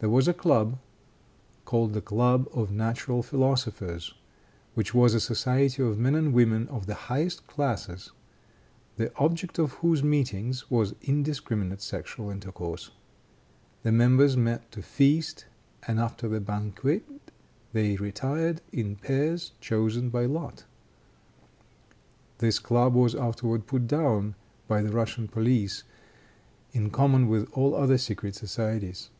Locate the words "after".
15.98-16.28